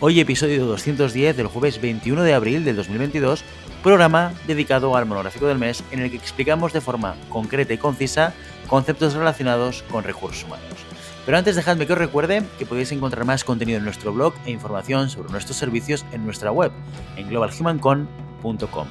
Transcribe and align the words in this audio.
Hoy 0.00 0.20
episodio 0.20 0.64
210 0.66 1.36
del 1.36 1.48
jueves 1.48 1.80
21 1.80 2.22
de 2.22 2.32
abril 2.32 2.64
del 2.64 2.76
2022, 2.76 3.42
programa 3.82 4.32
dedicado 4.46 4.96
al 4.96 5.06
monográfico 5.06 5.48
del 5.48 5.58
mes 5.58 5.82
en 5.90 5.98
el 5.98 6.08
que 6.08 6.16
explicamos 6.16 6.72
de 6.72 6.80
forma 6.80 7.16
concreta 7.28 7.74
y 7.74 7.78
concisa 7.78 8.32
conceptos 8.68 9.14
relacionados 9.14 9.82
con 9.90 10.04
recursos 10.04 10.44
humanos. 10.44 10.86
Pero 11.26 11.36
antes 11.36 11.56
dejadme 11.56 11.88
que 11.88 11.94
os 11.94 11.98
recuerde 11.98 12.44
que 12.60 12.66
podéis 12.66 12.92
encontrar 12.92 13.24
más 13.24 13.42
contenido 13.42 13.78
en 13.78 13.84
nuestro 13.84 14.12
blog 14.12 14.34
e 14.46 14.52
información 14.52 15.10
sobre 15.10 15.32
nuestros 15.32 15.56
servicios 15.56 16.06
en 16.12 16.24
nuestra 16.24 16.52
web, 16.52 16.70
en 17.16 17.28
globalhumancon.com. 17.28 18.86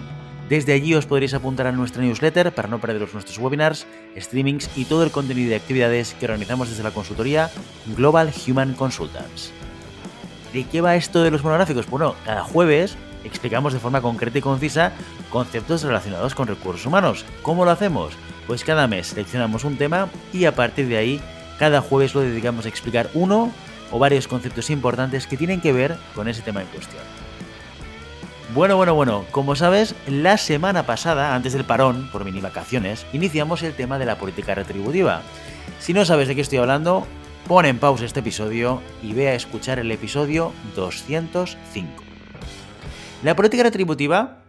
Desde 0.49 0.73
allí 0.73 0.93
os 0.93 1.05
podréis 1.05 1.33
apuntar 1.33 1.67
a 1.67 1.71
nuestra 1.71 2.03
newsletter 2.03 2.53
para 2.53 2.67
no 2.67 2.81
perderos 2.81 3.13
nuestros 3.13 3.37
webinars, 3.37 3.87
streamings 4.17 4.69
y 4.75 4.83
todo 4.83 5.03
el 5.05 5.11
contenido 5.11 5.51
de 5.51 5.55
actividades 5.55 6.15
que 6.15 6.25
organizamos 6.25 6.69
desde 6.69 6.83
la 6.83 6.91
consultoría 6.91 7.49
Global 7.95 8.33
Human 8.45 8.73
Consultants. 8.73 9.53
¿De 10.53 10.63
qué 10.63 10.81
va 10.81 10.95
esto 10.95 11.23
de 11.23 11.31
los 11.31 11.43
monográficos? 11.43 11.89
Bueno, 11.89 12.15
cada 12.25 12.43
jueves 12.43 12.97
explicamos 13.23 13.73
de 13.73 13.79
forma 13.79 14.01
concreta 14.01 14.37
y 14.37 14.41
concisa 14.41 14.93
conceptos 15.29 15.83
relacionados 15.83 16.35
con 16.35 16.47
recursos 16.47 16.85
humanos. 16.85 17.25
¿Cómo 17.41 17.65
lo 17.65 17.71
hacemos? 17.71 18.13
Pues 18.47 18.63
cada 18.63 18.87
mes 18.87 19.07
seleccionamos 19.07 19.65
un 19.65 19.77
tema 19.77 20.09
y 20.31 20.45
a 20.45 20.55
partir 20.55 20.87
de 20.87 20.97
ahí 20.97 21.21
cada 21.59 21.81
jueves 21.81 22.15
lo 22.15 22.21
dedicamos 22.21 22.65
a 22.65 22.69
explicar 22.69 23.09
uno 23.13 23.51
o 23.91 23.99
varios 23.99 24.27
conceptos 24.27 24.69
importantes 24.69 25.27
que 25.27 25.37
tienen 25.37 25.61
que 25.61 25.73
ver 25.73 25.97
con 26.15 26.27
ese 26.27 26.41
tema 26.41 26.61
en 26.61 26.67
cuestión. 26.67 27.01
Bueno, 28.53 28.77
bueno, 28.77 28.95
bueno, 28.95 29.25
como 29.31 29.55
sabes, 29.55 29.93
la 30.07 30.37
semana 30.37 30.83
pasada, 30.85 31.35
antes 31.35 31.51
del 31.51 31.65
parón 31.65 32.09
por 32.11 32.23
mini 32.23 32.39
vacaciones, 32.39 33.05
iniciamos 33.11 33.61
el 33.61 33.73
tema 33.73 33.99
de 33.99 34.05
la 34.05 34.17
política 34.17 34.55
retributiva. 34.55 35.21
Si 35.79 35.93
no 35.93 36.05
sabes 36.05 36.29
de 36.29 36.35
qué 36.35 36.41
estoy 36.41 36.59
hablando, 36.59 37.05
Pon 37.47 37.65
en 37.65 37.79
pausa 37.79 38.03
este 38.03 38.19
episodio 38.19 38.81
y 39.01 39.13
ve 39.13 39.29
a 39.29 39.33
escuchar 39.33 39.79
el 39.79 39.89
episodio 39.89 40.51
205. 40.75 42.03
La 43.23 43.37
política 43.37 43.63
retributiva 43.63 44.43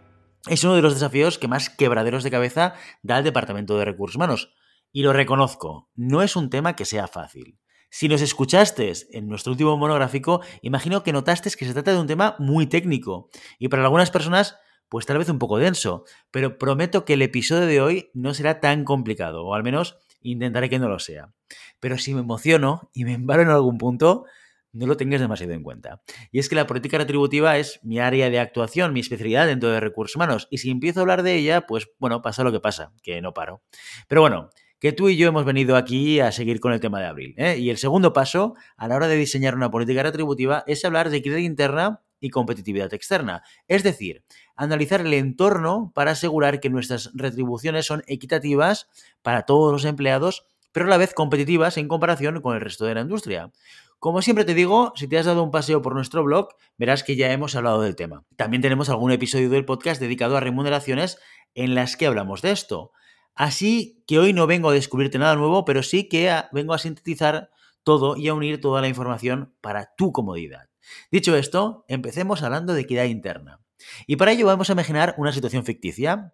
es 0.49 0.65
uno 0.65 0.75
de 0.75 0.81
los 0.81 0.95
desafíos 0.95 1.37
que 1.37 1.47
más 1.47 1.69
quebraderos 1.69 2.25
de 2.25 2.31
cabeza 2.31 2.73
da 3.01 3.19
el 3.19 3.23
Departamento 3.23 3.77
de 3.77 3.85
Recursos 3.85 4.17
Humanos. 4.17 4.53
Y 4.91 5.03
lo 5.03 5.13
reconozco, 5.13 5.89
no 5.95 6.21
es 6.23 6.35
un 6.35 6.49
tema 6.49 6.75
que 6.75 6.83
sea 6.83 7.07
fácil. 7.07 7.57
Si 7.89 8.09
nos 8.09 8.21
escuchaste 8.21 8.91
en 9.13 9.29
nuestro 9.29 9.53
último 9.53 9.77
monográfico, 9.77 10.41
imagino 10.61 11.01
que 11.01 11.13
notaste 11.13 11.51
que 11.51 11.65
se 11.65 11.73
trata 11.73 11.93
de 11.93 11.99
un 11.99 12.07
tema 12.07 12.35
muy 12.37 12.67
técnico 12.67 13.29
y 13.59 13.69
para 13.69 13.83
algunas 13.83 14.11
personas 14.11 14.57
pues 14.89 15.05
tal 15.05 15.19
vez 15.19 15.29
un 15.29 15.39
poco 15.39 15.57
denso, 15.57 16.03
pero 16.31 16.57
prometo 16.57 17.05
que 17.05 17.13
el 17.13 17.21
episodio 17.21 17.65
de 17.65 17.79
hoy 17.79 18.11
no 18.13 18.33
será 18.33 18.59
tan 18.59 18.83
complicado, 18.83 19.45
o 19.45 19.53
al 19.53 19.63
menos 19.63 19.99
intentaré 20.21 20.69
que 20.69 20.79
no 20.79 20.89
lo 20.89 20.99
sea. 20.99 21.33
Pero 21.79 21.97
si 21.97 22.13
me 22.13 22.21
emociono 22.21 22.89
y 22.93 23.05
me 23.05 23.13
embaro 23.13 23.41
en 23.41 23.49
algún 23.49 23.77
punto, 23.77 24.25
no 24.71 24.85
lo 24.85 24.97
tengas 24.97 25.21
demasiado 25.21 25.53
en 25.53 25.63
cuenta. 25.63 26.01
Y 26.31 26.39
es 26.39 26.49
que 26.49 26.55
la 26.55 26.67
política 26.67 26.97
retributiva 26.97 27.57
es 27.57 27.79
mi 27.83 27.99
área 27.99 28.29
de 28.29 28.39
actuación, 28.39 28.93
mi 28.93 28.99
especialidad 28.99 29.47
dentro 29.47 29.69
de 29.69 29.79
recursos 29.79 30.15
humanos. 30.15 30.47
Y 30.51 30.59
si 30.59 30.69
empiezo 30.69 30.99
a 30.99 31.01
hablar 31.01 31.23
de 31.23 31.35
ella, 31.35 31.65
pues 31.65 31.87
bueno, 31.99 32.21
pasa 32.21 32.43
lo 32.43 32.51
que 32.51 32.59
pasa, 32.59 32.93
que 33.01 33.21
no 33.21 33.33
paro. 33.33 33.63
Pero 34.07 34.21
bueno, 34.21 34.49
que 34.79 34.93
tú 34.93 35.09
y 35.09 35.17
yo 35.17 35.27
hemos 35.27 35.45
venido 35.45 35.75
aquí 35.75 36.19
a 36.19 36.31
seguir 36.31 36.59
con 36.59 36.71
el 36.71 36.79
tema 36.79 36.99
de 36.99 37.07
abril. 37.07 37.35
¿eh? 37.37 37.57
Y 37.57 37.69
el 37.69 37.77
segundo 37.77 38.13
paso 38.13 38.55
a 38.77 38.87
la 38.87 38.95
hora 38.95 39.07
de 39.07 39.15
diseñar 39.15 39.55
una 39.55 39.71
política 39.71 40.03
retributiva 40.03 40.63
es 40.67 40.85
hablar 40.85 41.09
de 41.09 41.17
equidad 41.17 41.37
interna 41.37 42.01
y 42.19 42.29
competitividad 42.29 42.93
externa. 42.93 43.43
Es 43.67 43.83
decir, 43.83 44.23
analizar 44.55 45.01
el 45.01 45.13
entorno 45.13 45.91
para 45.93 46.11
asegurar 46.11 46.59
que 46.59 46.69
nuestras 46.69 47.11
retribuciones 47.13 47.85
son 47.85 48.03
equitativas 48.07 48.87
para 49.21 49.43
todos 49.43 49.71
los 49.71 49.85
empleados, 49.85 50.45
pero 50.71 50.85
a 50.85 50.89
la 50.89 50.97
vez 50.97 51.13
competitivas 51.13 51.77
en 51.77 51.87
comparación 51.87 52.41
con 52.41 52.55
el 52.55 52.61
resto 52.61 52.85
de 52.85 52.95
la 52.95 53.01
industria. 53.01 53.51
Como 53.99 54.21
siempre 54.21 54.45
te 54.45 54.53
digo, 54.53 54.93
si 54.95 55.09
te 55.09 55.17
has 55.17 55.25
dado 55.25 55.43
un 55.43 55.51
paseo 55.51 55.81
por 55.81 55.93
nuestro 55.93 56.23
blog, 56.23 56.49
verás 56.77 57.03
que 57.03 57.17
ya 57.17 57.33
hemos 57.33 57.55
hablado 57.55 57.81
del 57.81 57.97
tema. 57.97 58.23
También 58.37 58.61
tenemos 58.61 58.89
algún 58.89 59.11
episodio 59.11 59.49
del 59.49 59.65
podcast 59.65 59.99
dedicado 59.99 60.37
a 60.37 60.39
remuneraciones 60.39 61.19
en 61.53 61.75
las 61.75 61.97
que 61.97 62.07
hablamos 62.07 62.41
de 62.41 62.51
esto. 62.51 62.91
Así 63.35 64.03
que 64.07 64.19
hoy 64.19 64.31
no 64.31 64.47
vengo 64.47 64.69
a 64.69 64.73
descubrirte 64.73 65.19
nada 65.19 65.35
nuevo, 65.35 65.65
pero 65.65 65.83
sí 65.83 66.07
que 66.07 66.33
vengo 66.53 66.73
a 66.73 66.77
sintetizar 66.77 67.49
todo 67.83 68.15
y 68.15 68.29
a 68.29 68.33
unir 68.33 68.61
toda 68.61 68.81
la 68.81 68.87
información 68.87 69.53
para 69.59 69.93
tu 69.97 70.13
comodidad. 70.13 70.68
Dicho 71.11 71.35
esto, 71.35 71.85
empecemos 71.87 72.43
hablando 72.43 72.73
de 72.73 72.81
equidad 72.81 73.05
interna. 73.05 73.61
Y 74.07 74.15
para 74.15 74.31
ello 74.31 74.45
vamos 74.45 74.69
a 74.69 74.73
imaginar 74.73 75.15
una 75.17 75.31
situación 75.31 75.65
ficticia. 75.65 76.33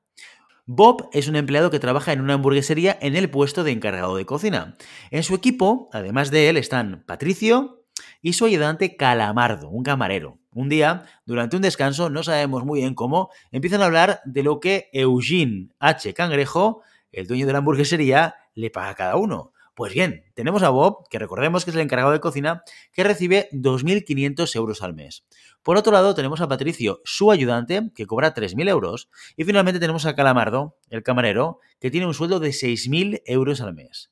Bob 0.65 1.09
es 1.13 1.27
un 1.27 1.35
empleado 1.35 1.69
que 1.69 1.79
trabaja 1.79 2.11
en 2.11 2.21
una 2.21 2.33
hamburguesería 2.33 2.97
en 3.01 3.15
el 3.15 3.29
puesto 3.29 3.63
de 3.63 3.71
encargado 3.71 4.15
de 4.15 4.25
cocina. 4.25 4.75
En 5.11 5.23
su 5.23 5.35
equipo, 5.35 5.89
además 5.93 6.31
de 6.31 6.49
él, 6.49 6.57
están 6.57 7.03
Patricio 7.05 7.85
y 8.21 8.33
su 8.33 8.45
ayudante 8.45 8.97
Calamardo, 8.97 9.69
un 9.69 9.83
camarero. 9.83 10.39
Un 10.51 10.69
día, 10.69 11.05
durante 11.25 11.55
un 11.55 11.61
descanso, 11.61 12.09
no 12.09 12.23
sabemos 12.23 12.65
muy 12.65 12.79
bien 12.79 12.95
cómo, 12.95 13.29
empiezan 13.51 13.81
a 13.81 13.85
hablar 13.85 14.21
de 14.25 14.41
lo 14.41 14.59
que 14.59 14.89
Eugene 14.93 15.69
H. 15.79 16.13
Cangrejo, 16.13 16.81
el 17.11 17.27
dueño 17.27 17.45
de 17.45 17.51
la 17.51 17.59
hamburguesería, 17.59 18.35
le 18.55 18.69
paga 18.71 18.89
a 18.89 18.95
cada 18.95 19.15
uno. 19.17 19.51
Pues 19.75 19.93
bien, 19.93 20.23
tenemos 20.35 20.63
a 20.63 20.69
Bob, 20.69 21.07
que 21.09 21.19
recordemos 21.19 21.65
que 21.65 21.71
es 21.71 21.75
el 21.75 21.81
encargado 21.81 22.13
de 22.13 22.21
cocina, 22.21 22.63
que 22.93 23.03
recibe 23.03 23.49
2.500 23.51 24.55
euros 24.55 24.81
al 24.81 24.93
mes. 24.93 25.25
Por 25.63 25.75
otro 25.75 25.91
lado, 25.91 26.15
tenemos 26.15 26.39
a 26.39 26.47
Patricio, 26.47 27.01
su 27.03 27.29
ayudante, 27.29 27.91
que 27.93 28.05
cobra 28.07 28.33
3.000 28.33 28.69
euros. 28.69 29.09
Y 29.35 29.43
finalmente 29.43 29.81
tenemos 29.81 30.05
a 30.05 30.15
Calamardo, 30.15 30.77
el 30.89 31.03
camarero, 31.03 31.59
que 31.81 31.91
tiene 31.91 32.07
un 32.07 32.13
sueldo 32.13 32.39
de 32.39 32.51
6.000 32.51 33.21
euros 33.25 33.59
al 33.59 33.73
mes. 33.73 34.11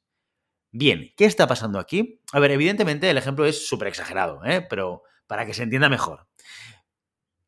Bien, 0.72 1.14
¿qué 1.16 1.24
está 1.24 1.48
pasando 1.48 1.80
aquí? 1.80 2.20
A 2.34 2.42
ver, 2.42 2.52
evidentemente 2.52 3.10
el 3.10 3.18
ejemplo 3.18 3.46
es 3.46 3.66
súper 3.66 3.88
exagerado, 3.88 4.44
¿eh? 4.44 4.66
pero 4.70 5.04
para 5.28 5.46
que 5.46 5.54
se 5.54 5.64
entienda 5.64 5.88
mejor. 5.88 6.28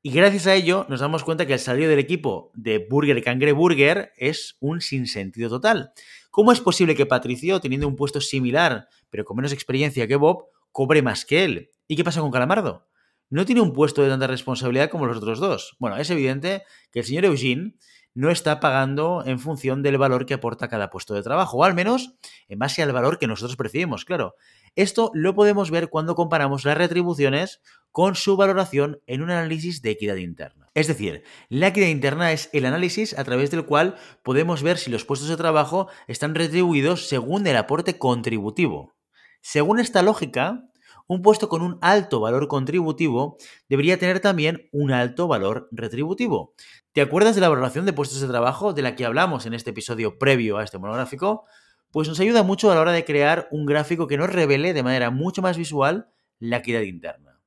Y 0.08 0.12
gracias 0.12 0.46
a 0.46 0.54
ello 0.54 0.86
nos 0.88 1.00
damos 1.00 1.24
cuenta 1.24 1.48
que 1.48 1.54
el 1.54 1.60
salario 1.60 1.90
del 1.90 1.98
equipo 1.98 2.52
de 2.54 2.78
Burger 2.78 3.24
Cangre 3.24 3.54
Burger 3.54 4.14
es 4.18 4.56
un 4.60 4.80
sinsentido 4.80 5.50
total. 5.50 5.94
¿Cómo 6.30 6.52
es 6.52 6.62
posible 6.62 6.94
que 6.94 7.08
Patricio, 7.08 7.60
teniendo 7.60 7.88
un 7.88 7.96
puesto 7.96 8.22
similar, 8.22 8.88
pero 9.10 9.26
con 9.26 9.36
menos 9.36 9.52
experiencia 9.52 10.06
que 10.08 10.16
Bob, 10.16 10.46
cobre 10.72 11.02
más 11.02 11.26
que 11.26 11.44
él? 11.44 11.72
¿Y 11.88 11.96
qué 11.96 12.04
pasa 12.04 12.22
con 12.22 12.30
Calamardo? 12.30 12.88
No 13.32 13.48
tiene 13.48 13.62
un 13.62 13.74
puesto 13.74 14.04
de 14.04 14.10
tanta 14.10 14.28
responsabilidad 14.28 14.92
como 14.92 15.08
los 15.08 15.18
otros 15.18 15.40
dos. 15.40 15.76
Bueno, 15.80 15.98
es 15.98 16.08
evidente 16.12 16.62
que 16.92 17.00
el 17.00 17.06
señor 17.06 17.26
Eugene 17.26 17.74
no 18.16 18.32
está 18.32 18.60
pagando 18.60 19.24
en 19.26 19.40
función 19.40 19.84
del 19.84 19.98
valor 20.00 20.26
que 20.26 20.34
aporta 20.34 20.70
cada 20.70 20.90
puesto 20.90 21.14
de 21.14 21.22
trabajo, 21.22 21.58
o 21.58 21.64
al 21.64 21.76
menos 21.76 22.16
en 22.48 22.58
base 22.58 22.82
al 22.82 22.94
valor 22.94 23.20
que 23.20 23.28
nosotros 23.28 23.58
percibimos, 23.58 24.06
claro. 24.06 24.36
Esto 24.76 25.12
lo 25.14 25.36
podemos 25.36 25.70
ver 25.70 25.90
cuando 25.90 26.16
comparamos 26.16 26.66
las 26.66 26.78
retribuciones 26.78 27.62
con 27.92 28.16
su 28.16 28.36
valoración 28.36 29.02
en 29.06 29.22
un 29.22 29.32
análisis 29.32 29.82
de 29.82 29.92
equidad 29.92 30.16
interna. 30.16 30.70
Es 30.74 30.88
decir, 30.88 31.24
la 31.50 31.68
equidad 31.68 31.88
interna 31.88 32.32
es 32.32 32.50
el 32.52 32.66
análisis 32.66 33.18
a 33.18 33.24
través 33.24 33.52
del 33.52 33.66
cual 33.66 33.96
podemos 34.24 34.64
ver 34.64 34.78
si 34.78 34.90
los 34.90 35.06
puestos 35.06 35.30
de 35.30 35.38
trabajo 35.38 35.88
están 36.08 36.36
retribuidos 36.36 37.08
según 37.08 37.46
el 37.48 37.56
aporte 37.56 37.98
contributivo. 37.98 38.96
Según 39.42 39.80
esta 39.80 40.02
lógica, 40.02 40.70
un 41.08 41.22
puesto 41.22 41.50
con 41.50 41.62
un 41.62 41.78
alto 41.82 42.20
valor 42.20 42.48
contributivo 42.48 43.38
debería 43.70 44.00
tener 44.00 44.20
también 44.20 44.70
un 44.72 44.92
alto 44.92 45.28
valor 45.28 45.68
retributivo. 45.72 46.54
¿Te 46.94 47.02
acuerdas 47.02 47.36
de 47.36 47.42
la 47.42 47.50
valoración 47.50 47.86
de 47.86 47.94
puestos 47.94 48.22
de 48.22 48.28
trabajo 48.28 48.74
de 48.74 48.82
la 48.82 48.96
que 48.96 49.06
hablamos 49.06 49.46
en 49.46 49.54
este 49.54 49.70
episodio 49.72 50.18
previo 50.18 50.58
a 50.58 50.64
este 50.64 50.78
monográfico? 50.78 51.46
Pues 51.92 52.08
nos 52.08 52.20
ayuda 52.20 52.44
mucho 52.44 52.72
a 52.72 52.76
la 52.76 52.82
hora 52.82 52.92
de 52.92 53.06
crear 53.06 53.48
un 53.52 53.66
gráfico 53.66 54.08
que 54.08 54.18
nos 54.18 54.30
revele 54.30 54.74
de 54.74 54.84
manera 54.84 55.12
mucho 55.12 55.42
más 55.42 55.58
visual 55.58 56.10
la 56.40 56.58
equidad 56.58 56.82
interna. 56.82 57.40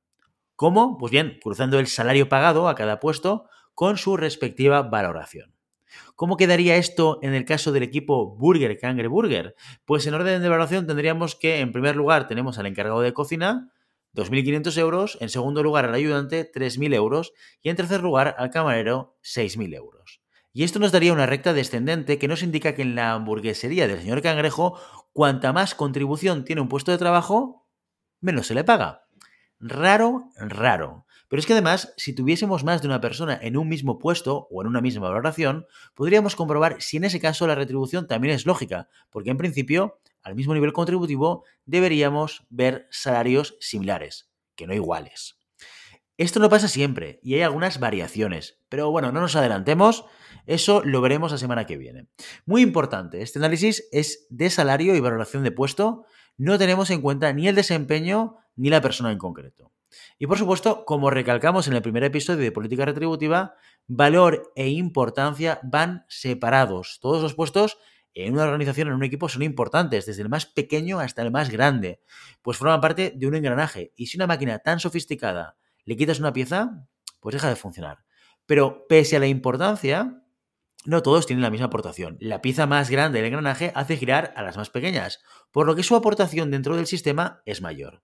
¿Cómo? 0.55 0.97
Pues 0.97 1.11
bien, 1.11 1.39
cruzando 1.41 1.79
el 1.79 1.87
salario 1.87 2.27
pagado 2.29 2.67
a 2.67 2.75
cada 2.75 2.99
puesto 2.99 3.45
con 3.73 3.97
su 3.97 4.17
respectiva 4.17 4.81
valoración. 4.81 5.58
¿Cómo 6.15 6.37
quedaría 6.37 6.75
esto 6.75 7.19
en 7.21 7.33
el 7.33 7.45
caso 7.45 7.71
del 7.71 7.83
equipo 7.83 8.35
Burger 8.35 8.77
Cangre 8.79 9.07
Burger? 9.07 9.55
Pues 9.85 10.05
en 10.07 10.13
orden 10.13 10.41
de 10.41 10.49
valoración 10.49 10.87
tendríamos 10.87 11.35
que, 11.35 11.59
en 11.59 11.71
primer 11.71 11.95
lugar, 11.95 12.27
tenemos 12.27 12.57
al 12.57 12.65
encargado 12.65 13.01
de 13.01 13.13
cocina, 13.13 13.71
2.500 14.15 14.77
euros, 14.77 15.17
en 15.21 15.29
segundo 15.29 15.63
lugar 15.63 15.85
al 15.85 15.93
ayudante, 15.93 16.51
3.000 16.51 16.93
euros, 16.95 17.33
y 17.61 17.69
en 17.69 17.75
tercer 17.75 18.01
lugar 18.01 18.35
al 18.37 18.49
camarero, 18.49 19.17
6.000 19.23 19.75
euros. 19.75 20.21
Y 20.51 20.63
esto 20.63 20.79
nos 20.79 20.91
daría 20.91 21.13
una 21.13 21.27
recta 21.27 21.53
descendente 21.53 22.17
que 22.17 22.27
nos 22.27 22.41
indica 22.41 22.73
que 22.73 22.81
en 22.81 22.95
la 22.95 23.13
hamburguesería 23.13 23.87
del 23.87 23.99
señor 23.99 24.21
Cangrejo, 24.21 24.79
cuanta 25.13 25.53
más 25.53 25.75
contribución 25.75 26.43
tiene 26.43 26.61
un 26.61 26.69
puesto 26.69 26.91
de 26.91 26.97
trabajo, 26.97 27.67
menos 28.19 28.47
se 28.47 28.55
le 28.55 28.63
paga. 28.63 29.05
Raro, 29.59 30.29
raro. 30.37 31.05
Pero 31.29 31.39
es 31.39 31.45
que 31.45 31.53
además, 31.53 31.93
si 31.95 32.13
tuviésemos 32.13 32.63
más 32.63 32.81
de 32.81 32.87
una 32.87 32.99
persona 32.99 33.39
en 33.41 33.55
un 33.55 33.69
mismo 33.69 33.99
puesto 33.99 34.47
o 34.49 34.61
en 34.61 34.67
una 34.67 34.81
misma 34.81 35.07
valoración, 35.07 35.67
podríamos 35.93 36.35
comprobar 36.35 36.81
si 36.81 36.97
en 36.97 37.05
ese 37.05 37.19
caso 37.19 37.45
la 37.47 37.55
retribución 37.55 38.07
también 38.07 38.33
es 38.33 38.47
lógica, 38.47 38.89
porque 39.11 39.29
en 39.29 39.37
principio, 39.37 40.01
al 40.23 40.35
mismo 40.35 40.55
nivel 40.55 40.73
contributivo, 40.73 41.45
deberíamos 41.65 42.45
ver 42.49 42.87
salarios 42.89 43.55
similares, 43.59 44.31
que 44.55 44.65
no 44.65 44.73
iguales. 44.73 45.37
Esto 46.17 46.39
no 46.39 46.49
pasa 46.49 46.67
siempre 46.67 47.19
y 47.23 47.35
hay 47.35 47.43
algunas 47.43 47.79
variaciones, 47.79 48.59
pero 48.67 48.91
bueno, 48.91 49.11
no 49.11 49.21
nos 49.21 49.35
adelantemos, 49.35 50.05
eso 50.47 50.81
lo 50.83 50.99
veremos 50.99 51.31
la 51.31 51.37
semana 51.37 51.65
que 51.65 51.77
viene. 51.77 52.07
Muy 52.45 52.61
importante, 52.61 53.21
este 53.21 53.39
análisis 53.39 53.87
es 53.91 54.25
de 54.29 54.49
salario 54.49 54.95
y 54.95 54.99
valoración 54.99 55.43
de 55.43 55.51
puesto, 55.51 56.05
no 56.37 56.57
tenemos 56.57 56.89
en 56.89 57.01
cuenta 57.01 57.31
ni 57.33 57.47
el 57.47 57.55
desempeño 57.55 58.37
ni 58.55 58.69
la 58.69 58.81
persona 58.81 59.11
en 59.11 59.17
concreto. 59.19 59.71
Y 60.17 60.27
por 60.27 60.37
supuesto, 60.37 60.85
como 60.85 61.09
recalcamos 61.09 61.67
en 61.67 61.73
el 61.73 61.81
primer 61.81 62.03
episodio 62.03 62.43
de 62.43 62.51
política 62.51 62.85
retributiva, 62.85 63.55
valor 63.87 64.51
e 64.55 64.69
importancia 64.69 65.59
van 65.63 66.05
separados. 66.07 66.99
Todos 67.01 67.21
los 67.21 67.33
puestos 67.33 67.77
en 68.13 68.33
una 68.33 68.43
organización, 68.43 68.87
en 68.87 68.95
un 68.95 69.03
equipo, 69.03 69.29
son 69.29 69.43
importantes, 69.43 70.05
desde 70.05 70.21
el 70.21 70.29
más 70.29 70.45
pequeño 70.45 70.99
hasta 70.99 71.21
el 71.21 71.31
más 71.31 71.49
grande, 71.49 72.01
pues 72.41 72.57
forman 72.57 72.81
parte 72.81 73.13
de 73.15 73.27
un 73.27 73.35
engranaje. 73.35 73.93
Y 73.95 74.07
si 74.07 74.17
una 74.17 74.27
máquina 74.27 74.59
tan 74.59 74.79
sofisticada 74.79 75.57
le 75.85 75.95
quitas 75.95 76.19
una 76.19 76.33
pieza, 76.33 76.87
pues 77.19 77.33
deja 77.33 77.49
de 77.49 77.55
funcionar. 77.55 77.99
Pero 78.45 78.87
pese 78.87 79.15
a 79.15 79.19
la 79.19 79.27
importancia, 79.27 80.23
no 80.85 81.03
todos 81.03 81.27
tienen 81.27 81.43
la 81.43 81.51
misma 81.51 81.67
aportación. 81.67 82.17
La 82.19 82.41
pieza 82.41 82.65
más 82.65 82.89
grande 82.89 83.19
del 83.19 83.27
engranaje 83.27 83.71
hace 83.75 83.97
girar 83.97 84.33
a 84.35 84.43
las 84.43 84.57
más 84.57 84.69
pequeñas, 84.69 85.21
por 85.51 85.67
lo 85.67 85.75
que 85.75 85.83
su 85.83 85.95
aportación 85.95 86.51
dentro 86.51 86.75
del 86.75 86.87
sistema 86.87 87.41
es 87.45 87.61
mayor. 87.61 88.01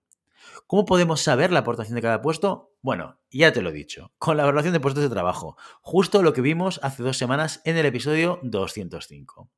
¿Cómo 0.68 0.84
podemos 0.84 1.20
saber 1.20 1.52
la 1.52 1.60
aportación 1.60 1.94
de 1.94 2.02
cada 2.02 2.20
puesto? 2.20 2.72
Bueno, 2.82 3.20
ya 3.30 3.52
te 3.52 3.62
lo 3.62 3.70
he 3.70 3.72
dicho, 3.72 4.10
con 4.18 4.36
la 4.36 4.42
evaluación 4.42 4.72
de 4.72 4.80
puestos 4.80 5.04
de 5.04 5.08
trabajo, 5.08 5.56
justo 5.80 6.24
lo 6.24 6.32
que 6.32 6.40
vimos 6.40 6.80
hace 6.82 7.04
dos 7.04 7.16
semanas 7.16 7.60
en 7.64 7.76
el 7.76 7.86
episodio 7.86 8.40
205. 8.42 9.48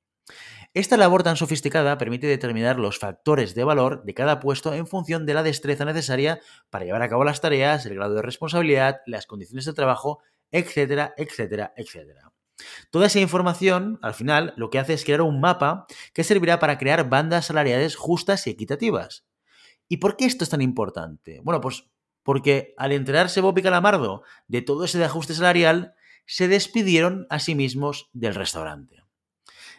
Esta 0.75 0.99
labor 0.99 1.23
tan 1.23 1.37
sofisticada 1.37 1.97
permite 1.97 2.27
determinar 2.27 2.79
los 2.79 2.99
factores 2.99 3.55
de 3.55 3.65
valor 3.65 4.05
de 4.05 4.13
cada 4.13 4.39
puesto 4.39 4.75
en 4.75 4.87
función 4.87 5.25
de 5.25 5.33
la 5.33 5.43
destreza 5.43 5.87
necesaria 5.87 6.43
para 6.69 6.85
llevar 6.85 7.01
a 7.01 7.09
cabo 7.09 7.25
las 7.25 7.41
tareas, 7.41 7.87
el 7.87 7.95
grado 7.95 8.13
de 8.13 8.21
responsabilidad, 8.21 9.01
las 9.07 9.25
condiciones 9.25 9.65
de 9.65 9.73
trabajo, 9.73 10.19
etcétera, 10.51 11.15
etcétera, 11.17 11.73
etcétera. 11.75 12.33
Toda 12.91 13.07
esa 13.07 13.21
información, 13.21 13.99
al 14.03 14.13
final, 14.13 14.53
lo 14.59 14.69
que 14.69 14.79
hace 14.79 14.93
es 14.93 15.05
crear 15.07 15.23
un 15.23 15.41
mapa 15.41 15.87
que 16.13 16.23
servirá 16.23 16.59
para 16.59 16.77
crear 16.77 17.09
bandas 17.09 17.47
salariales 17.47 17.97
justas 17.97 18.47
y 18.47 18.51
equitativas. 18.51 19.28
¿Y 19.89 19.99
por 19.99 20.17
qué 20.17 20.27
esto 20.27 20.45
es 20.45 20.51
tan 20.51 20.61
importante? 20.61 21.41
Bueno, 21.43 21.61
pues 21.61 21.85
porque 22.23 22.75
al 22.77 22.93
enterarse 22.93 23.41
Bob 23.41 23.57
y 23.59 23.63
Calamardo 23.63 24.23
de 24.49 24.61
todo 24.61 24.85
ese 24.85 25.03
ajuste 25.03 25.35
salarial, 25.35 25.95
se 26.27 26.47
despidieron 26.47 27.27
a 27.31 27.39
sí 27.39 27.55
mismos 27.55 28.11
del 28.13 28.35
restaurante. 28.35 29.03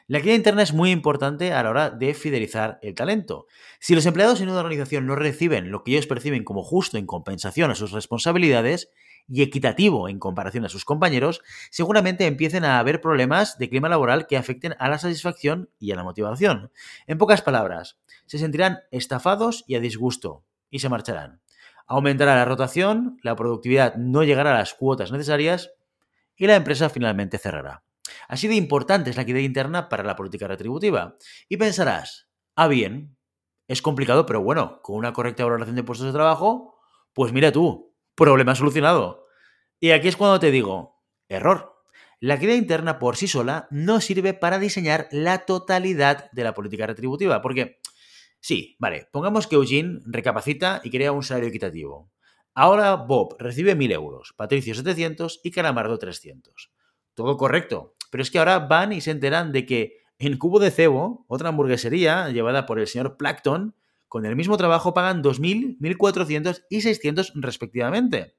La 0.08 0.18
equidad 0.18 0.34
interna 0.34 0.64
es 0.64 0.74
muy 0.74 0.90
importante 0.90 1.54
a 1.54 1.62
la 1.62 1.70
hora 1.70 1.90
de 1.92 2.16
fidelizar 2.16 2.80
el 2.82 2.96
talento. 2.96 3.46
Si 3.80 3.94
los 3.94 4.08
empleados 4.08 4.42
en 4.42 4.50
una 4.50 4.62
organización 4.62 5.06
no 5.06 5.16
reciben 5.16 5.70
lo 5.70 5.84
que 5.84 5.92
ellos 5.92 6.08
perciben 6.08 6.44
como 6.44 6.64
justo 6.64 6.98
en 6.98 7.06
compensación 7.06 7.70
a 7.70 7.76
sus 7.76 7.92
responsabilidades 7.92 8.90
y 9.28 9.42
equitativo 9.42 10.10
en 10.10 10.20
comparación 10.20 10.66
a 10.66 10.70
sus 10.70 10.86
compañeros, 10.86 11.42
seguramente 11.70 12.26
empiecen 12.26 12.66
a 12.66 12.80
haber 12.80 13.02
problemas 13.02 13.58
de 13.58 13.70
clima 13.70 13.90
laboral 13.90 14.28
que 14.28 14.38
afecten 14.38 14.76
a 14.80 14.90
la 14.90 14.98
satisfacción 14.98 15.70
y 15.80 15.92
a 15.92 15.96
la 15.96 16.04
motivación. 16.04 16.72
En 17.08 17.18
pocas 17.18 17.42
palabras, 17.42 18.00
se 18.26 18.38
sentirán 18.38 18.80
estafados 18.92 19.64
y 19.68 19.76
a 19.76 19.80
disgusto 19.80 20.44
y 20.70 20.80
se 20.80 20.90
marcharán. 20.90 21.42
Aumentará 21.88 22.36
la 22.36 22.46
rotación, 22.46 23.20
la 23.24 23.36
productividad 23.36 23.96
no 23.96 24.24
llegará 24.24 24.52
a 24.52 24.60
las 24.60 24.74
cuotas 24.74 25.12
necesarias 25.12 25.72
y 26.36 26.48
la 26.48 26.56
empresa 26.56 26.90
finalmente 26.90 27.38
cerrará. 27.38 27.84
Así 28.28 28.48
de 28.48 28.56
importante 28.56 29.10
es 29.10 29.16
la 29.16 29.24
equidad 29.24 29.40
interna 29.40 29.90
para 29.90 30.04
la 30.04 30.16
política 30.16 30.48
retributiva. 30.48 31.18
Y 31.48 31.58
pensarás, 31.58 32.28
ah 32.56 32.68
bien, 32.68 33.18
es 33.68 33.82
complicado, 33.82 34.26
pero 34.26 34.42
bueno, 34.42 34.82
con 34.82 34.98
una 34.98 35.14
correcta 35.14 35.44
valoración 35.44 35.76
de 35.76 35.84
puestos 35.84 36.08
de 36.08 36.14
trabajo, 36.14 36.76
pues 37.14 37.34
mira 37.34 37.52
tú, 37.52 37.89
problema 38.26 38.54
solucionado. 38.54 39.26
Y 39.80 39.92
aquí 39.92 40.10
es 40.10 40.18
cuando 40.18 40.40
te 40.40 40.52
digo, 40.52 41.02
error. 41.30 41.78
La 42.20 42.36
equidad 42.36 42.56
interna 42.56 43.00
por 43.00 43.16
sí 43.16 43.30
sola 43.30 43.68
no 43.72 44.02
sirve 44.02 44.34
para 44.34 44.60
diseñar 44.60 45.08
la 45.12 45.46
totalidad 45.46 46.30
de 46.32 46.44
la 46.44 46.54
política 46.54 46.86
retributiva, 46.86 47.42
porque 47.42 47.80
sí, 48.42 48.76
vale, 48.78 49.08
pongamos 49.14 49.48
que 49.48 49.56
Eugene 49.56 50.02
recapacita 50.06 50.82
y 50.84 50.92
crea 50.92 51.14
un 51.14 51.24
salario 51.24 51.48
equitativo. 51.48 52.12
Ahora 52.54 52.96
Bob 52.96 53.38
recibe 53.40 53.78
1.000 53.78 53.94
euros, 53.94 54.34
Patricio 54.36 54.76
700 54.76 55.40
y 55.44 55.52
Calamardo 55.52 55.98
300. 55.98 56.72
Todo 57.14 57.38
correcto. 57.38 57.96
Pero 58.12 58.22
es 58.22 58.32
que 58.32 58.40
ahora 58.40 58.60
van 58.60 58.92
y 58.92 59.00
se 59.00 59.12
enteran 59.12 59.54
de 59.54 59.66
que 59.66 60.00
en 60.18 60.38
Cubo 60.38 60.60
de 60.60 60.72
Cebo, 60.72 61.26
otra 61.30 61.50
hamburguesería 61.50 62.30
llevada 62.30 62.66
por 62.66 62.80
el 62.80 62.88
señor 62.88 63.16
Plankton, 63.16 63.76
con 64.10 64.26
el 64.26 64.36
mismo 64.36 64.58
trabajo 64.58 64.94
pagan 64.94 65.24
2.000, 65.24 65.78
1.400 65.80 66.66
y 66.70 66.82
600 66.82 67.32
respectivamente. 67.36 68.36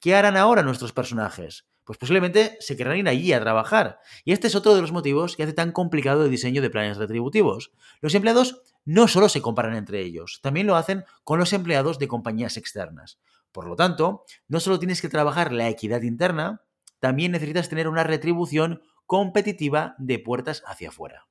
¿Qué 0.00 0.14
harán 0.14 0.36
ahora 0.36 0.62
nuestros 0.62 0.92
personajes? 0.92 1.66
Pues 1.82 1.98
posiblemente 1.98 2.58
se 2.60 2.76
querrán 2.76 2.98
ir 2.98 3.08
allí 3.08 3.32
a 3.32 3.40
trabajar. 3.40 3.98
Y 4.24 4.32
este 4.32 4.46
es 4.46 4.54
otro 4.54 4.74
de 4.74 4.82
los 4.82 4.92
motivos 4.92 5.34
que 5.34 5.42
hace 5.42 5.54
tan 5.54 5.72
complicado 5.72 6.24
el 6.24 6.30
diseño 6.30 6.62
de 6.62 6.70
planes 6.70 6.98
retributivos. 6.98 7.72
Los 8.00 8.14
empleados 8.14 8.62
no 8.84 9.08
solo 9.08 9.28
se 9.28 9.40
comparan 9.40 9.74
entre 9.74 10.02
ellos, 10.02 10.40
también 10.42 10.66
lo 10.66 10.76
hacen 10.76 11.04
con 11.24 11.38
los 11.38 11.52
empleados 11.52 11.98
de 11.98 12.06
compañías 12.06 12.56
externas. 12.56 13.18
Por 13.50 13.66
lo 13.66 13.74
tanto, 13.74 14.24
no 14.46 14.60
solo 14.60 14.78
tienes 14.78 15.00
que 15.00 15.08
trabajar 15.08 15.52
la 15.52 15.68
equidad 15.68 16.02
interna, 16.02 16.62
también 17.00 17.32
necesitas 17.32 17.68
tener 17.68 17.88
una 17.88 18.04
retribución 18.04 18.82
competitiva 19.06 19.94
de 19.98 20.18
puertas 20.18 20.62
hacia 20.66 20.90
afuera. 20.90 21.26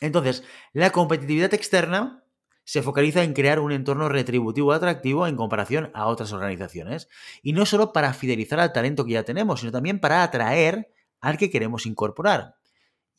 Entonces, 0.00 0.44
la 0.72 0.90
competitividad 0.90 1.54
externa 1.54 2.24
se 2.70 2.82
focaliza 2.82 3.24
en 3.24 3.32
crear 3.32 3.58
un 3.58 3.72
entorno 3.72 4.08
retributivo 4.08 4.72
atractivo 4.72 5.26
en 5.26 5.34
comparación 5.34 5.90
a 5.92 6.06
otras 6.06 6.32
organizaciones. 6.32 7.08
Y 7.42 7.52
no 7.52 7.66
solo 7.66 7.92
para 7.92 8.14
fidelizar 8.14 8.60
al 8.60 8.72
talento 8.72 9.04
que 9.04 9.14
ya 9.14 9.24
tenemos, 9.24 9.58
sino 9.58 9.72
también 9.72 9.98
para 9.98 10.22
atraer 10.22 10.88
al 11.20 11.36
que 11.36 11.50
queremos 11.50 11.84
incorporar. 11.84 12.54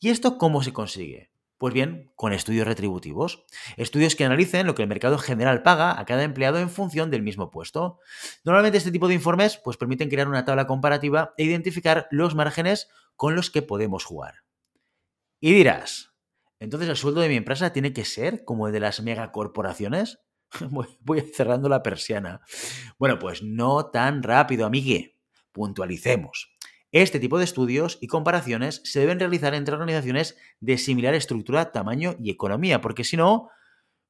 ¿Y 0.00 0.08
esto 0.08 0.38
cómo 0.38 0.62
se 0.62 0.72
consigue? 0.72 1.32
Pues 1.58 1.74
bien, 1.74 2.14
con 2.16 2.32
estudios 2.32 2.66
retributivos. 2.66 3.44
Estudios 3.76 4.16
que 4.16 4.24
analicen 4.24 4.66
lo 4.66 4.74
que 4.74 4.84
el 4.84 4.88
mercado 4.88 5.18
general 5.18 5.62
paga 5.62 6.00
a 6.00 6.06
cada 6.06 6.22
empleado 6.22 6.58
en 6.58 6.70
función 6.70 7.10
del 7.10 7.20
mismo 7.20 7.50
puesto. 7.50 7.98
Normalmente 8.44 8.78
este 8.78 8.90
tipo 8.90 9.06
de 9.06 9.14
informes 9.14 9.60
pues, 9.62 9.76
permiten 9.76 10.08
crear 10.08 10.28
una 10.28 10.46
tabla 10.46 10.66
comparativa 10.66 11.34
e 11.36 11.44
identificar 11.44 12.08
los 12.10 12.34
márgenes 12.34 12.88
con 13.16 13.36
los 13.36 13.50
que 13.50 13.60
podemos 13.60 14.06
jugar. 14.06 14.44
Y 15.40 15.52
dirás, 15.52 16.11
entonces 16.62 16.88
el 16.88 16.96
sueldo 16.96 17.20
de 17.20 17.28
mi 17.28 17.36
empresa 17.36 17.72
tiene 17.72 17.92
que 17.92 18.04
ser 18.04 18.44
como 18.44 18.68
el 18.68 18.72
de 18.72 18.80
las 18.80 19.02
megacorporaciones. 19.02 20.20
Voy 21.00 21.20
cerrando 21.20 21.68
la 21.68 21.82
persiana. 21.82 22.40
Bueno, 22.98 23.18
pues 23.18 23.42
no 23.42 23.86
tan 23.86 24.22
rápido, 24.22 24.64
amigue. 24.64 25.18
Puntualicemos. 25.50 26.54
Este 26.92 27.18
tipo 27.18 27.38
de 27.38 27.44
estudios 27.44 27.98
y 28.00 28.06
comparaciones 28.06 28.80
se 28.84 29.00
deben 29.00 29.18
realizar 29.18 29.54
entre 29.54 29.74
organizaciones 29.74 30.36
de 30.60 30.78
similar 30.78 31.14
estructura, 31.14 31.72
tamaño 31.72 32.14
y 32.20 32.30
economía, 32.30 32.80
porque 32.80 33.02
si 33.02 33.16
no, 33.16 33.48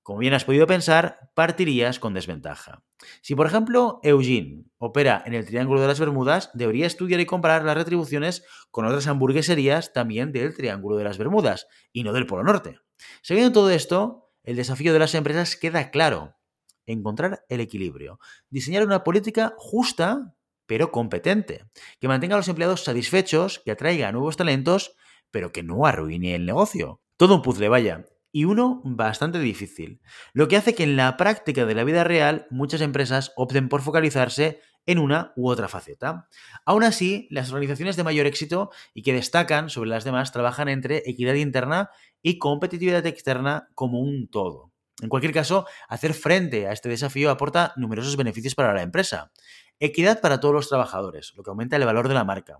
como 0.02 0.18
bien 0.18 0.34
has 0.34 0.44
podido 0.44 0.66
pensar, 0.66 1.30
partirías 1.34 1.98
con 1.98 2.14
desventaja. 2.14 2.82
Si, 3.20 3.34
por 3.34 3.46
ejemplo, 3.46 4.00
Eugene 4.02 4.64
opera 4.78 5.22
en 5.26 5.34
el 5.34 5.44
Triángulo 5.44 5.80
de 5.80 5.86
las 5.86 6.00
Bermudas, 6.00 6.50
debería 6.54 6.86
estudiar 6.86 7.20
y 7.20 7.26
comparar 7.26 7.64
las 7.64 7.76
retribuciones 7.76 8.44
con 8.70 8.84
otras 8.84 9.06
hamburgueserías 9.06 9.92
también 9.92 10.32
del 10.32 10.54
Triángulo 10.54 10.96
de 10.96 11.04
las 11.04 11.18
Bermudas 11.18 11.66
y 11.92 12.02
no 12.02 12.12
del 12.12 12.26
Polo 12.26 12.44
Norte. 12.44 12.80
Sabiendo 13.22 13.52
todo 13.52 13.70
esto, 13.70 14.32
el 14.42 14.56
desafío 14.56 14.92
de 14.92 14.98
las 14.98 15.14
empresas 15.14 15.56
queda 15.56 15.90
claro. 15.90 16.36
Encontrar 16.84 17.44
el 17.48 17.60
equilibrio. 17.60 18.18
Diseñar 18.50 18.84
una 18.84 19.04
política 19.04 19.54
justa 19.56 20.34
pero 20.66 20.90
competente, 20.90 21.66
que 22.00 22.08
mantenga 22.08 22.34
a 22.34 22.38
los 22.38 22.48
empleados 22.48 22.84
satisfechos, 22.84 23.60
que 23.64 23.72
atraiga 23.72 24.10
nuevos 24.10 24.38
talentos, 24.38 24.94
pero 25.30 25.52
que 25.52 25.62
no 25.62 25.84
arruine 25.86 26.34
el 26.34 26.46
negocio. 26.46 27.00
Todo 27.18 27.34
un 27.34 27.42
puzzle, 27.42 27.68
vaya, 27.68 28.06
y 28.32 28.46
uno 28.46 28.80
bastante 28.84 29.38
difícil, 29.38 30.00
lo 30.32 30.48
que 30.48 30.56
hace 30.56 30.74
que 30.74 30.84
en 30.84 30.96
la 30.96 31.16
práctica 31.16 31.66
de 31.66 31.74
la 31.74 31.84
vida 31.84 32.02
real 32.02 32.46
muchas 32.50 32.80
empresas 32.80 33.32
opten 33.36 33.68
por 33.68 33.82
focalizarse 33.82 34.60
en 34.86 34.98
una 34.98 35.32
u 35.36 35.48
otra 35.48 35.68
faceta. 35.68 36.28
Aún 36.64 36.82
así, 36.82 37.28
las 37.30 37.50
organizaciones 37.52 37.96
de 37.96 38.04
mayor 38.04 38.26
éxito 38.26 38.70
y 38.94 39.02
que 39.02 39.12
destacan 39.12 39.70
sobre 39.70 39.90
las 39.90 40.04
demás 40.04 40.32
trabajan 40.32 40.68
entre 40.68 41.02
equidad 41.06 41.34
interna 41.34 41.90
y 42.22 42.38
competitividad 42.38 43.06
externa 43.06 43.68
como 43.74 44.00
un 44.00 44.28
todo. 44.28 44.72
En 45.00 45.08
cualquier 45.08 45.32
caso, 45.32 45.66
hacer 45.88 46.14
frente 46.14 46.66
a 46.66 46.72
este 46.72 46.88
desafío 46.88 47.30
aporta 47.30 47.72
numerosos 47.76 48.16
beneficios 48.16 48.54
para 48.54 48.74
la 48.74 48.82
empresa. 48.82 49.32
Equidad 49.80 50.20
para 50.20 50.38
todos 50.38 50.54
los 50.54 50.68
trabajadores, 50.68 51.32
lo 51.36 51.42
que 51.42 51.50
aumenta 51.50 51.76
el 51.76 51.84
valor 51.84 52.08
de 52.08 52.14
la 52.14 52.24
marca. 52.24 52.58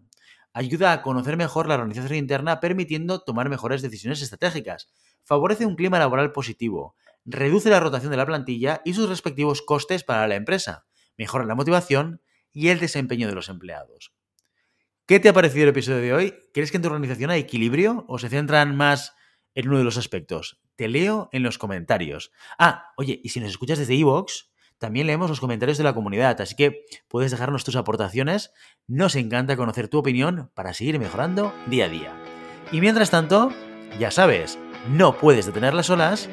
Ayuda 0.55 0.93
a 0.93 1.03
conocer 1.03 1.37
mejor 1.37 1.67
la 1.67 1.75
organización 1.75 2.17
interna 2.17 2.61
permitiendo 2.61 3.21
tomar 3.21 3.49
mejores 3.49 3.81
decisiones 3.81 4.21
estratégicas. 4.21 4.91
Favorece 5.25 5.65
un 5.65 5.77
clima 5.77 5.99
laboral 5.99 6.33
positivo. 6.33 6.95
Reduce 7.25 7.71
la 7.71 7.81
rotación 7.81 8.11
de 8.11 8.19
la 8.19 8.27
plantilla 8.27 8.83
y 8.85 8.95
sus 8.95 9.09
respectivos 9.09 9.63
costes 9.63 10.05
para 10.05 10.27
la 10.29 10.35
empresa. 10.35 10.85
Mejora 11.17 11.47
la 11.47 11.55
motivación 11.55 12.21
y 12.53 12.69
el 12.69 12.81
desempeño 12.81 13.29
de 13.29 13.35
los 13.35 13.49
empleados. 13.49 14.13
¿Qué 15.07 15.21
te 15.21 15.29
ha 15.29 15.33
parecido 15.33 15.65
el 15.65 15.71
episodio 15.71 16.01
de 16.01 16.13
hoy? 16.13 16.35
¿Crees 16.53 16.71
que 16.71 16.77
en 16.77 16.83
tu 16.83 16.89
organización 16.89 17.31
hay 17.31 17.41
equilibrio 17.41 18.05
o 18.09 18.19
se 18.19 18.29
centran 18.29 18.77
más 18.77 19.15
en 19.55 19.69
uno 19.69 19.79
de 19.79 19.85
los 19.85 19.97
aspectos? 19.97 20.61
Te 20.77 20.89
leo 20.89 21.29
en 21.33 21.43
los 21.43 21.59
comentarios. 21.59 22.31
Ah, 22.59 22.93
oye, 22.97 23.21
y 23.23 23.31
si 23.31 23.41
nos 23.41 23.51
escuchas 23.51 23.79
desde 23.79 23.95
iVoox, 23.95 24.52
también 24.83 25.07
leemos 25.07 25.31
los 25.31 25.39
comentarios 25.39 25.79
de 25.79 25.85
la 25.85 25.95
comunidad, 25.95 26.41
así 26.41 26.57
que 26.57 26.85
puedes 27.07 27.31
dejarnos 27.31 27.63
tus 27.63 27.77
aportaciones. 27.77 28.53
Nos 28.89 29.15
encanta 29.15 29.57
conocer 29.57 29.87
tu 29.87 29.99
opinión 29.99 30.51
para 30.55 30.75
seguir 30.75 30.99
mejorando 30.99 31.55
día 31.69 31.85
a 31.85 31.89
día. 31.89 32.13
Y 32.73 32.81
mientras 32.81 33.09
tanto, 33.09 33.53
ya 34.01 34.11
sabes, 34.11 34.59
no 34.91 35.17
puedes 35.17 35.47
detener 35.47 35.73
las 35.73 35.89
olas, 35.89 36.29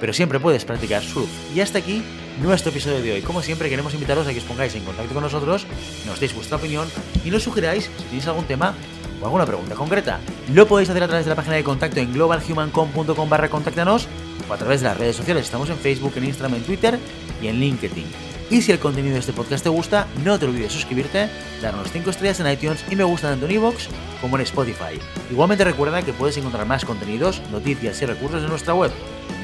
pero 0.00 0.12
siempre 0.12 0.40
puedes 0.40 0.64
practicar 0.64 1.02
surf. 1.02 1.30
Y 1.54 1.60
hasta 1.60 1.78
aquí 1.78 2.02
nuestro 2.42 2.72
episodio 2.72 3.00
de 3.00 3.12
hoy. 3.12 3.22
Como 3.22 3.42
siempre, 3.42 3.70
queremos 3.70 3.94
invitaros 3.94 4.26
a 4.26 4.32
que 4.32 4.40
os 4.40 4.44
pongáis 4.44 4.74
en 4.74 4.84
contacto 4.84 5.14
con 5.14 5.22
nosotros, 5.22 5.64
nos 6.04 6.18
deis 6.18 6.34
vuestra 6.34 6.56
opinión 6.56 6.88
y 7.24 7.30
nos 7.30 7.44
sugeráis 7.44 7.84
si 7.96 8.04
tenéis 8.06 8.26
algún 8.26 8.46
tema 8.46 8.74
o 9.22 9.24
alguna 9.24 9.46
pregunta 9.46 9.76
concreta. 9.76 10.18
Lo 10.52 10.66
podéis 10.66 10.90
hacer 10.90 11.04
a 11.04 11.06
través 11.06 11.26
de 11.26 11.30
la 11.30 11.36
página 11.36 11.54
de 11.54 11.62
contacto 11.62 12.00
en 12.00 12.12
globalhumancom.com 12.12 13.28
barra 13.28 13.48
contáctanos 13.48 14.08
o 14.48 14.52
a 14.52 14.56
través 14.56 14.80
de 14.80 14.88
las 14.88 14.98
redes 14.98 15.14
sociales. 15.14 15.44
Estamos 15.44 15.70
en 15.70 15.76
Facebook, 15.76 16.14
en 16.16 16.24
Instagram, 16.24 16.56
en 16.56 16.64
Twitter 16.64 16.98
y 17.44 17.48
en 17.48 17.60
LinkedIn. 17.60 18.06
Y 18.50 18.62
si 18.62 18.72
el 18.72 18.78
contenido 18.78 19.14
de 19.14 19.20
este 19.20 19.32
podcast 19.32 19.62
te 19.62 19.70
gusta, 19.70 20.06
no 20.22 20.38
te 20.38 20.46
olvides 20.46 20.72
suscribirte, 20.72 21.28
darnos 21.62 21.90
5 21.90 22.10
estrellas 22.10 22.40
en 22.40 22.50
iTunes 22.50 22.84
y 22.90 22.96
me 22.96 23.04
gusta 23.04 23.30
tanto 23.30 23.46
en 23.46 23.52
iVoox 23.52 23.88
como 24.20 24.36
en 24.36 24.42
Spotify. 24.42 25.00
Igualmente 25.30 25.64
recuerda 25.64 26.02
que 26.02 26.12
puedes 26.12 26.36
encontrar 26.36 26.66
más 26.66 26.84
contenidos, 26.84 27.40
noticias 27.50 28.00
y 28.02 28.06
recursos 28.06 28.42
en 28.42 28.48
nuestra 28.48 28.74
web, 28.74 28.90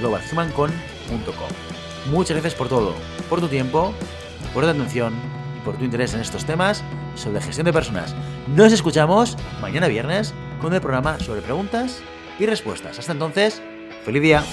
globalhumancon.com. 0.00 2.10
Muchas 2.10 2.32
gracias 2.32 2.54
por 2.54 2.68
todo, 2.68 2.94
por 3.28 3.40
tu 3.40 3.48
tiempo, 3.48 3.94
por 4.52 4.64
tu 4.64 4.70
atención 4.70 5.14
y 5.58 5.64
por 5.64 5.76
tu 5.76 5.84
interés 5.84 6.14
en 6.14 6.20
estos 6.20 6.44
temas 6.44 6.84
sobre 7.14 7.40
gestión 7.40 7.64
de 7.64 7.72
personas. 7.72 8.14
Nos 8.54 8.72
escuchamos 8.72 9.36
mañana 9.60 9.88
viernes 9.88 10.34
con 10.60 10.74
el 10.74 10.80
programa 10.80 11.18
sobre 11.20 11.40
preguntas 11.40 12.02
y 12.38 12.46
respuestas. 12.46 12.98
Hasta 12.98 13.12
entonces, 13.12 13.62
feliz 14.04 14.22
día. 14.22 14.44